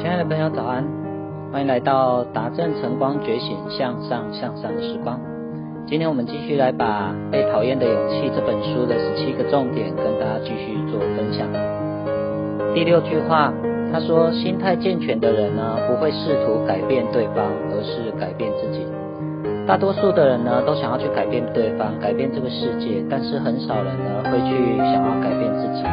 [0.00, 0.82] 亲爱的朋友，早安！
[1.52, 5.20] 欢迎来到达正晨光觉醒向上向上的时光。
[5.86, 11.46] 今天我们继续来把《被讨厌的勇气》这本书的十七个重点跟大家继续做分享。
[12.72, 13.52] 第六句话，
[13.92, 18.86] 他说：“心态健全的人呢，不会试图改变对方，而是改变自己。
[19.66, 25.84] 大多数的人呢，都想要去改变对方，改变这个世界，但是很少人呢，会去想要改变自己。”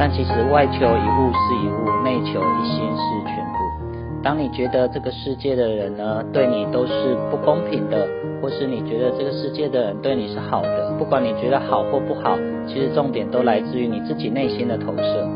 [0.00, 4.22] 但其实外求一物是一物，内求一心是全部。
[4.22, 8.08] 当你觉得这个世界的人呢对你都是不公平的，
[8.40, 15.28] 或是你觉得这个世界的人对你是好的，不管你觉得好或不好，其实重点都来自于你自己内心的投射。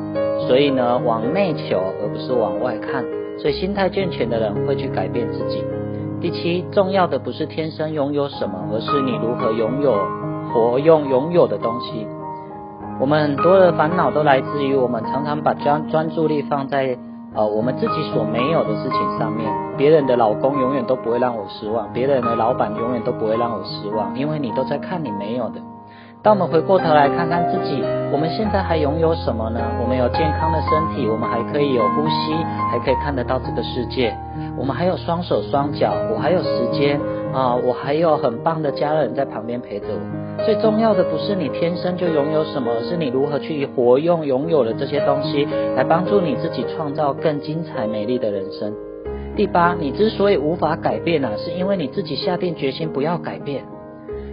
[0.49, 3.05] 所以呢，往内求而不是往外看。
[3.39, 5.63] 所以心态健全的人会去改变自己。
[6.23, 9.93] 第七，重要的不是天生拥有什么，而是你如何拥有
[10.51, 12.07] 活用拥有的东西。
[13.01, 16.97] 我们很多的烦恼都来自于我们常常把专专注力放在
[17.35, 19.51] 呃我们自己所没有的事情上面。
[19.77, 25.61] 别人的老公永远都不会让我失望，别人的老板永远都不会让我失望，因为你都在看你没有的。
[26.23, 29.61] 当我们回过头来看看自己，我们现在还拥有什么呢？
[29.83, 32.35] 我们有健康的身体，我们还可以有呼吸，
[32.71, 34.17] 还可以看得到这个世界。
[34.57, 36.99] 我们还有双手双脚，我还有时间
[37.35, 40.24] 啊，我还有很棒的家人在旁边陪着我。
[40.45, 45.47] 最重要的不是你天生就拥有什么，而是你如何去活用拥有的这些东西，
[45.77, 48.73] 来帮助你自己创造更精彩美丽的人生。
[49.37, 53.65] 第八，你之所以无法改变啊，是因为你自己下定决心不要改变。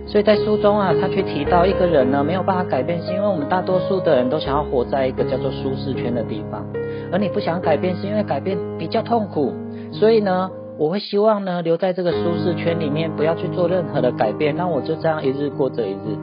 [0.05, 6.65] 所以在书中啊，他却提到一个人呢没有办法改变，是因为我们大多数的人都想要活在一个叫做舒适圈的地方，
[7.11, 9.53] 而你不想改变，是因为改变比较痛苦。
[9.91, 10.49] 所以呢。
[10.81, 16.17] 我会希望呢，留在这个舒适圈里面，不要去做任何的改变，那我就这样一日过这一日。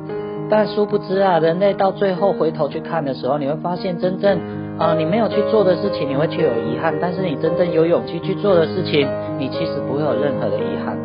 [0.50, 4.37] 但殊不知啊，人类到最后回头去看的时候，你会发现，真正
[4.77, 9.06] 啊，你没有去做的事情，你会去有遗憾；但是你真正有勇气去做的事情，
[9.39, 10.98] 你其实不会有任何的遗憾。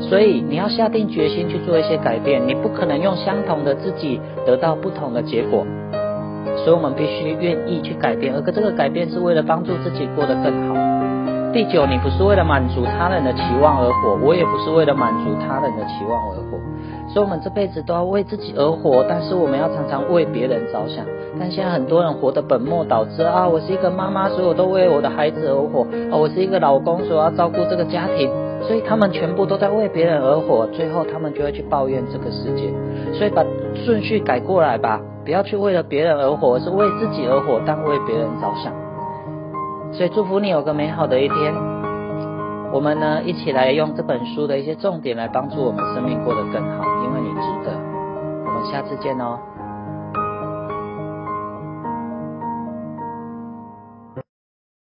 [0.00, 5.64] 所以你要下定决心去做一些改变，你不可能用相同的自己得到不同的结果。
[6.64, 10.74] 所以我们必须愿意去改变，而这个改变是为了帮助自己过得更好。
[11.52, 16.58] 第九，你不是为了满足他人的期望而活，我也不是为了满足他人的期望而活，
[17.08, 21.04] 所以，我们这辈子都要为自己而活，但是我们要常常为别人着想。
[21.38, 23.46] 但现在很多人活得本末倒置啊！
[23.46, 28.30] 我是一个妈妈，所以我都为我的孩子而活；啊，我是一个老公，所以要照顾这个家庭，
[28.62, 32.70] 所以他们全部都在为别人而活，最后他们就会去抱怨这个世界。
[33.14, 38.85] 所以把顺序改过来吧，不要去为了别人而活，是为自己而活，但为别人着想。
[39.96, 41.54] 所以祝福你有个美好的一天。
[42.70, 47.72] 我们呢一起来用这本书的一些重点来帮助我们生命过得更好，因为你值得。
[48.44, 49.38] 我们下次见哦。